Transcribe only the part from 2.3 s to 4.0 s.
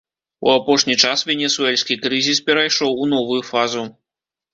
перайшоў у новую фазу.